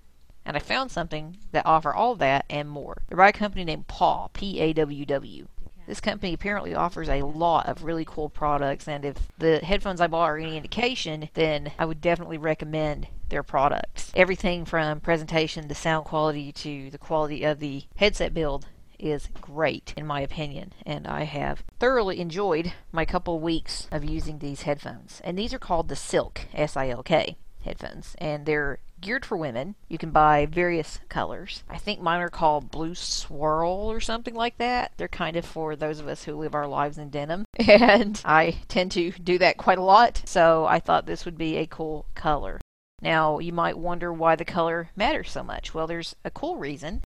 [0.43, 3.03] And I found something that offer all that and more.
[3.07, 5.47] They're by a company named PAWW, P-A-W-W.
[5.87, 10.07] This company apparently offers a lot of really cool products, and if the headphones I
[10.07, 14.11] bought are any indication, then I would definitely recommend their products.
[14.13, 18.67] Everything from presentation to sound quality to the quality of the headset build
[19.01, 24.39] is great in my opinion and I have thoroughly enjoyed my couple weeks of using
[24.39, 25.21] these headphones.
[25.23, 29.75] And these are called the Silk S-I-L-K headphones and they're geared for women.
[29.89, 31.63] You can buy various colors.
[31.69, 34.91] I think mine are called blue swirl or something like that.
[34.97, 38.57] They're kind of for those of us who live our lives in denim and I
[38.67, 42.05] tend to do that quite a lot so I thought this would be a cool
[42.15, 42.61] color.
[43.01, 45.73] Now you might wonder why the color matters so much.
[45.73, 47.01] Well there's a cool reason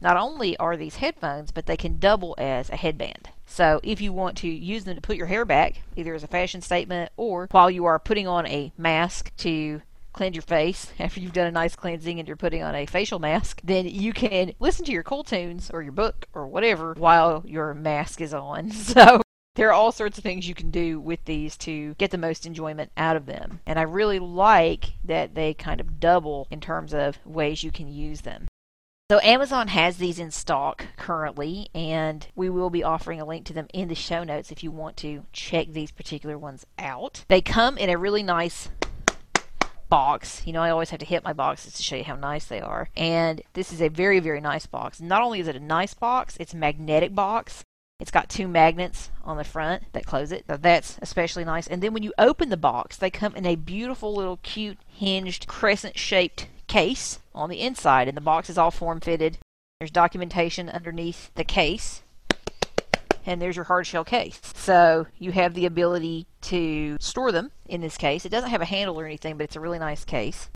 [0.00, 3.30] not only are these headphones, but they can double as a headband.
[3.46, 6.28] So if you want to use them to put your hair back, either as a
[6.28, 9.82] fashion statement or while you are putting on a mask to
[10.12, 13.18] cleanse your face after you've done a nice cleansing and you're putting on a facial
[13.18, 17.42] mask, then you can listen to your cool tunes or your book or whatever while
[17.46, 18.70] your mask is on.
[18.90, 19.22] So
[19.56, 22.46] there are all sorts of things you can do with these to get the most
[22.46, 23.60] enjoyment out of them.
[23.66, 27.88] And I really like that they kind of double in terms of ways you can
[27.88, 28.46] use them.
[29.10, 33.52] So Amazon has these in stock currently, and we will be offering a link to
[33.52, 37.24] them in the show notes if you want to check these particular ones out.
[37.26, 38.68] They come in a really nice
[39.88, 40.46] box.
[40.46, 42.60] You know, I always have to hit my boxes to show you how nice they
[42.60, 42.88] are.
[42.96, 45.00] And this is a very, very nice box.
[45.00, 47.64] Not only is it a nice box, it's a magnetic box.
[47.98, 50.44] It's got two magnets on the front that close it.
[50.48, 51.66] So that's especially nice.
[51.66, 55.48] And then when you open the box, they come in a beautiful little cute hinged
[55.48, 58.08] crescent shaped case on the inside.
[58.08, 59.38] And the box is all form fitted.
[59.78, 62.02] There's documentation underneath the case.
[63.26, 64.40] And there's your hard shell case.
[64.54, 68.24] So you have the ability to store them in this case.
[68.24, 70.48] It doesn't have a handle or anything, but it's a really nice case.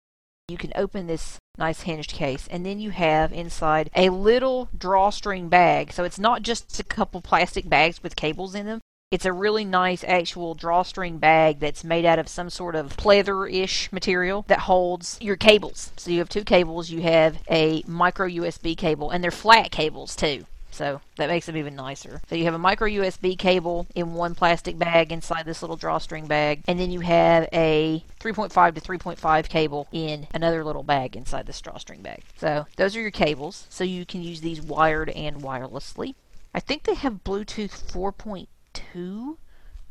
[0.48, 5.48] You can open this nice hinged case and then you have inside a little drawstring
[5.48, 5.92] bag.
[5.92, 8.80] So it's not just a couple plastic bags with cables in them.
[9.14, 13.92] It's a really nice actual drawstring bag that's made out of some sort of pleather-ish
[13.92, 15.92] material that holds your cables.
[15.96, 20.16] So you have two cables, you have a micro USB cable and they're flat cables
[20.16, 20.46] too.
[20.72, 22.22] So that makes them even nicer.
[22.28, 26.26] So you have a micro USB cable in one plastic bag inside this little drawstring
[26.26, 31.46] bag, and then you have a 3.5 to 3.5 cable in another little bag inside
[31.46, 32.24] this drawstring bag.
[32.38, 33.68] So those are your cables.
[33.70, 36.16] So you can use these wired and wirelessly.
[36.52, 38.48] I think they have Bluetooth 4.2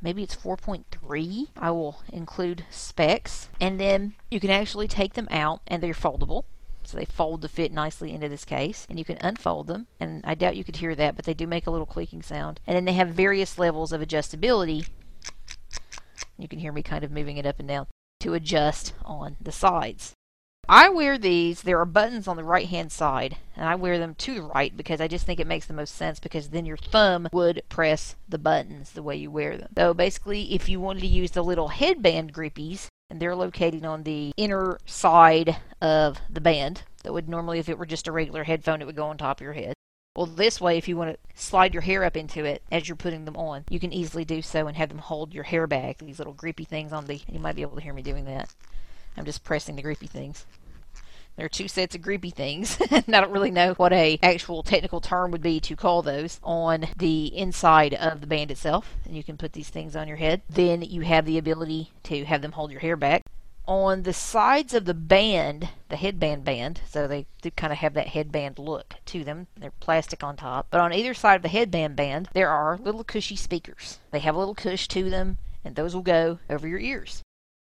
[0.02, 3.50] maybe it's 4.3 i will include specs.
[3.60, 6.44] And then you can actually take them out and they're foldable.
[6.86, 9.88] So they fold to fit nicely into this case and you can unfold them.
[10.00, 12.60] And i doubt you could hear that but they do make a little clicking sound.
[12.68, 14.88] And then they have various levels of adjustability.
[16.38, 17.88] You can hear me kind of moving it up and down
[18.22, 20.14] to adjust on the sides
[20.70, 24.16] I wear these, there are buttons on the right hand side, and I wear them
[24.16, 26.78] to the right because I just think it makes the most sense because then your
[26.78, 29.74] thumb would press the buttons the way you wear them.
[29.78, 34.04] So basically, if you wanted to use the little headband grippies, and they're located on
[34.04, 38.46] the inner side of the band, that would normally, if it were just a regular
[38.46, 39.74] headphone, it would go on top of your head.
[40.16, 42.96] Well, this way, if you want to slide your hair up into it as you're
[42.96, 45.98] putting them on, you can easily do so and have them hold your hair back.
[45.98, 47.20] These little grippy things on the.
[47.28, 48.54] You might be able to hear me doing that.
[49.18, 50.46] I'm just pressing the grippy things.
[51.36, 54.62] There are two sets of grippy things, and I don't really know what a actual
[54.62, 58.96] technical term would be to call those on the inside of the band itself.
[59.04, 60.44] And you can put these things on your head.
[60.48, 63.24] Then you have the ability to have them hold your hair back.
[63.66, 67.96] On the sides of the band, the headband band, so they do kind of have
[67.96, 69.48] that headband look to them.
[69.58, 70.68] They're plastic on top.
[70.70, 73.98] But on either side of the headband band, there are little cushy speakers.
[74.12, 77.23] They have a little cush to them, and those will go over your ears.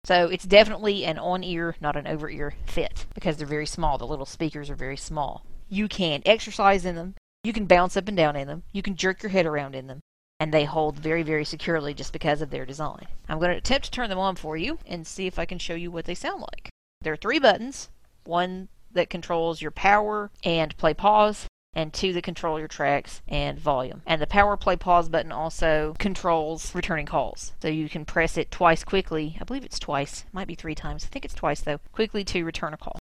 [0.06, 3.98] So it's definitely an on ear, not an over ear fit because they're very small.
[3.98, 5.44] The little speakers are very small.
[5.68, 8.96] You can exercise in them, you can bounce up and down in them, you can
[8.96, 10.02] jerk your head around in them,
[10.40, 13.08] and they hold very, very securely just because of their design.
[13.28, 15.58] I'm going to attempt to turn them on for you and see if I can
[15.58, 16.70] show you what they sound like.
[17.02, 17.90] There are three buttons
[18.26, 23.60] one that controls your power and play pause, and two the control your tracks and
[23.60, 24.02] volume.
[24.06, 27.54] And the power play pause button also controls returning calls.
[27.62, 29.38] So you can press it twice quickly.
[29.40, 30.22] I believe it's twice.
[30.22, 31.06] It might be three times.
[31.06, 31.80] I think it's twice though.
[31.92, 32.98] Quickly to return a call.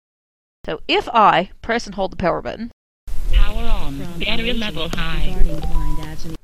[0.65, 2.71] So if I press and hold the power button,
[3.31, 3.99] Power on.
[4.19, 5.35] Battery level high.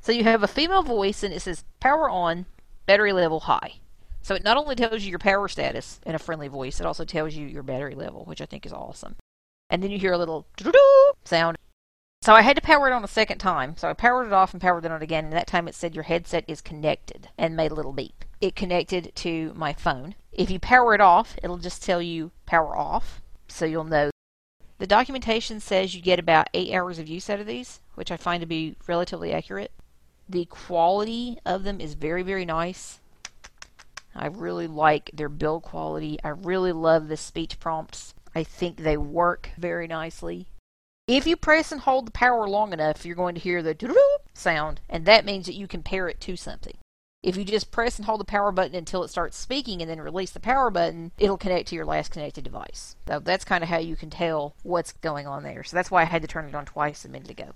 [0.00, 2.46] so you have a female voice and it says power on,
[2.86, 3.74] battery level high.
[4.22, 7.04] So it not only tells you your power status in a friendly voice, it also
[7.04, 9.16] tells you your battery level, which I think is awesome.
[9.70, 10.46] And then you hear a little
[11.24, 11.56] sound
[12.22, 13.76] so I had to power it on a second time.
[13.76, 15.94] So I powered it off and powered it on again, and that time it said
[15.94, 18.24] your headset is connected and made a little beep.
[18.40, 20.14] It connected to my phone.
[20.32, 24.10] If you power it off, it'll just tell you power off, so you'll know.
[24.78, 28.16] The documentation says you get about eight hours of use out of these, which I
[28.16, 29.72] find to be relatively accurate.
[30.28, 33.00] The quality of them is very, very nice.
[34.14, 36.18] I really like their build quality.
[36.22, 38.14] I really love the speech prompts.
[38.34, 40.48] I think they work very nicely.
[41.12, 43.74] If you press and hold the power long enough, you're going to hear the
[44.32, 46.76] sound, and that means that you can pair it to something.
[47.20, 50.00] If you just press and hold the power button until it starts speaking and then
[50.00, 52.94] release the power button, it'll connect to your last connected device.
[53.08, 55.64] So that's kind of how you can tell what's going on there.
[55.64, 57.54] So that's why I had to turn it on twice a minute ago.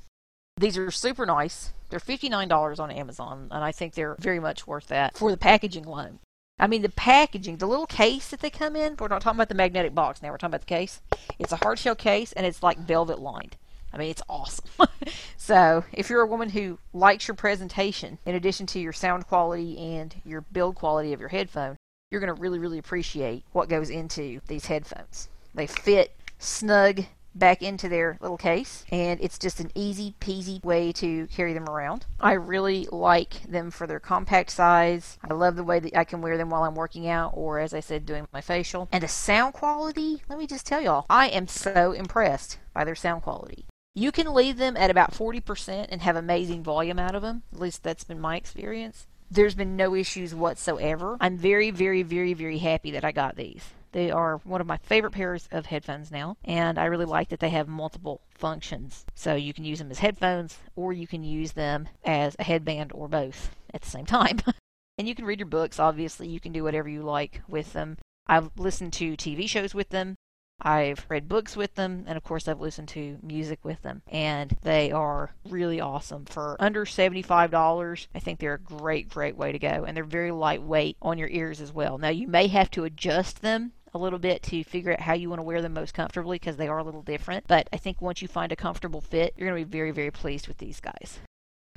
[0.56, 1.72] These are super nice.
[1.90, 5.84] They're $59 on Amazon, and I think they're very much worth that for the packaging
[5.84, 6.18] alone.
[6.58, 9.48] I mean, the packaging, the little case that they come in, we're not talking about
[9.48, 11.00] the magnetic box now, we're talking about the case.
[11.38, 13.56] It's a hard shell case and it's like velvet lined.
[13.92, 14.64] I mean, it's awesome.
[15.36, 19.78] so, if you're a woman who likes your presentation, in addition to your sound quality
[19.78, 21.76] and your build quality of your headphone,
[22.10, 25.28] you're going to really, really appreciate what goes into these headphones.
[25.54, 30.92] They fit snug back into their little case and it's just an easy peasy way
[30.92, 32.06] to carry them around.
[32.20, 35.18] I really like them for their compact size.
[35.28, 37.74] I love the way that I can wear them while I'm working out or as
[37.74, 38.88] I said doing my facial.
[38.92, 42.94] And the sound quality, let me just tell y'all, I am so impressed by their
[42.94, 43.66] sound quality.
[43.96, 47.44] You can leave them at about 40% and have amazing volume out of them.
[47.52, 49.06] At least that's been my experience.
[49.30, 51.16] There's been no issues whatsoever.
[51.20, 53.70] I'm very, very, very, very happy that I got these.
[53.94, 57.38] They are one of my favorite pairs of headphones now, and I really like that
[57.38, 59.06] they have multiple functions.
[59.14, 62.90] So you can use them as headphones, or you can use them as a headband,
[62.92, 64.40] or both at the same time.
[64.98, 66.26] and you can read your books, obviously.
[66.26, 67.96] You can do whatever you like with them.
[68.26, 70.16] I've listened to TV shows with them.
[70.60, 74.56] I've read books with them, and of course, I've listened to music with them, and
[74.62, 76.24] they are really awesome.
[76.24, 80.32] For under $75, I think they're a great, great way to go, and they're very
[80.32, 81.96] lightweight on your ears as well.
[81.96, 85.28] Now, you may have to adjust them a little bit to figure out how you
[85.28, 88.02] want to wear them most comfortably because they are a little different, but I think
[88.02, 90.80] once you find a comfortable fit, you're going to be very, very pleased with these
[90.80, 91.20] guys.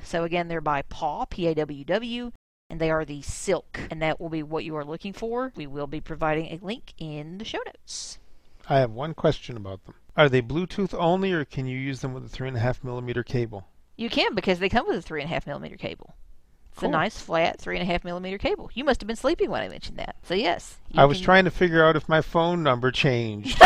[0.02, 2.32] So, again, they're by PAWW, P A W W,
[2.70, 5.52] and they are the silk, and that will be what you are looking for.
[5.56, 8.18] We will be providing a link in the show notes.
[8.68, 9.94] I have one question about them.
[10.16, 12.84] Are they Bluetooth only, or can you use them with a three and a half
[12.84, 13.68] millimeter cable?
[13.96, 16.14] You can because they come with a three and a half millimeter cable.
[16.78, 16.90] It's Cool.
[16.90, 18.70] a nice flat three and a half millimeter cable.
[18.72, 20.14] You must have been sleeping when I mentioned that.
[20.22, 20.76] So yes.
[20.94, 23.60] I was can- trying to figure out if my phone number changed.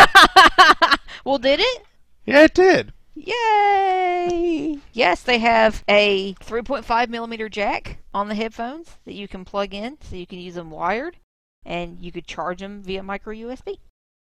[1.26, 1.82] well, did it?
[2.24, 2.94] yeah, it did.
[3.14, 4.78] Yay!
[4.94, 9.98] Yes, they have a 3.5 millimeter jack on the headphones that you can plug in,
[10.00, 11.18] so you can use them wired,
[11.66, 13.76] and you could charge them via micro USB,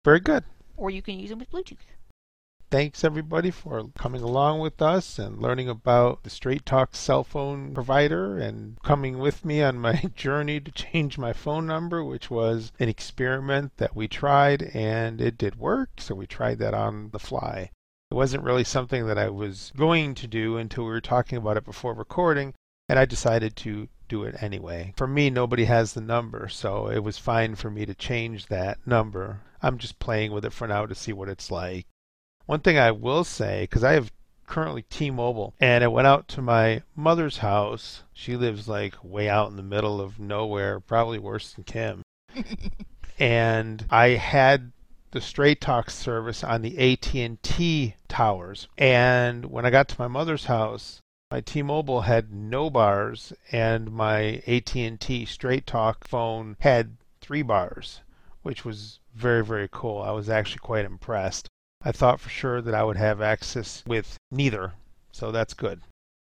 [0.03, 0.43] Very good.
[0.77, 1.77] or you can use them with Bluetooth.
[2.73, 7.71] Thanks everybody for coming along with us and learning about the Straight Talk cell phone
[7.71, 12.71] provider and coming with me on my journey to change my phone number, which was
[12.79, 15.91] an experiment that we tried and it did work.
[15.99, 17.69] So we tried that on the fly.
[18.09, 21.57] It wasn't really something that I was going to do until we were talking about
[21.57, 22.55] it before recording,
[22.89, 24.95] and I decided to do it anyway.
[24.97, 28.79] For me, nobody has the number, so it was fine for me to change that
[28.83, 29.41] number.
[29.61, 31.85] I'm just playing with it for now to see what it's like.
[32.45, 34.11] One thing I will say, because I have
[34.47, 38.03] currently T-Mobile, and I went out to my mother's house.
[38.11, 42.03] She lives like way out in the middle of nowhere, probably worse than Kim.
[43.19, 44.73] and I had
[45.11, 48.67] the Straight Talk service on the AT&T towers.
[48.77, 50.99] And when I got to my mother's house,
[51.31, 58.01] my T-Mobile had no bars and my AT&T Straight Talk phone had 3 bars,
[58.41, 60.01] which was very very cool.
[60.01, 61.47] I was actually quite impressed.
[61.85, 64.73] I thought for sure that I would have access with neither.
[65.11, 65.81] So that's good.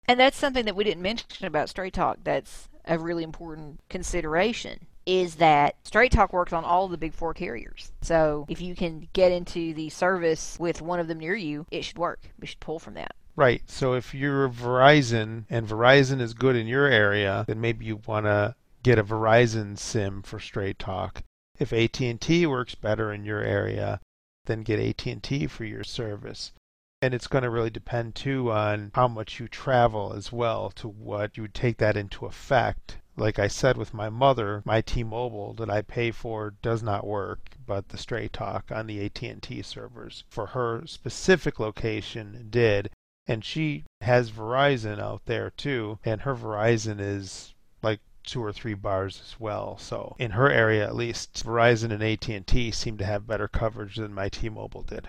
[0.08, 4.86] And that's something that we didn't mention about Straight Talk that's a really important consideration
[5.06, 7.92] is that Straight Talk works on all of the big four carriers.
[8.02, 11.84] So if you can get into the service with one of them near you, it
[11.84, 12.20] should work.
[12.40, 13.14] We should pull from that.
[13.34, 13.62] Right.
[13.66, 18.26] So if you're Verizon and Verizon is good in your area, then maybe you want
[18.26, 21.22] to get a Verizon SIM for Straight Talk.
[21.58, 24.00] If AT&T works better in your area,
[24.46, 26.52] then get AT&T for your service.
[27.00, 30.88] And it's going to really depend too on how much you travel as well to
[30.88, 35.52] what you would take that into effect like I said with my mother, my T-Mobile
[35.54, 40.24] that I pay for does not work, but the Straight Talk on the AT&T servers
[40.28, 42.90] for her specific location did,
[43.26, 48.74] and she has Verizon out there too, and her Verizon is like two or three
[48.74, 49.78] bars as well.
[49.78, 54.14] So in her area at least, Verizon and AT&T seem to have better coverage than
[54.14, 55.08] my T-Mobile did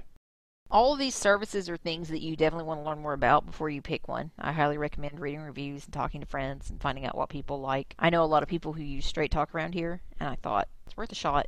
[0.74, 3.80] all these services are things that you definitely want to learn more about before you
[3.80, 4.32] pick one.
[4.40, 7.94] I highly recommend reading reviews and talking to friends and finding out what people like.
[8.00, 10.68] I know a lot of people who use Straight Talk around here, and I thought
[10.88, 11.46] it's worth a shot.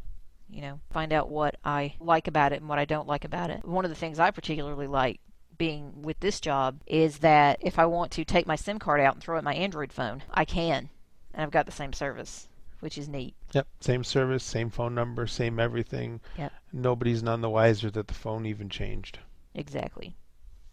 [0.47, 3.49] You know, find out what I like about it and what I don't like about
[3.49, 3.65] it.
[3.65, 5.19] One of the things I particularly like
[5.57, 9.15] being with this job is that if I want to take my SIM card out
[9.15, 10.89] and throw it in my Android phone, I can.
[11.35, 12.47] And I've got the same service,
[12.79, 13.35] which is neat.
[13.51, 16.21] Yep, same service, same phone number, same everything.
[16.37, 16.53] Yep.
[16.71, 19.19] Nobody's none the wiser that the phone even changed.
[19.53, 20.15] Exactly.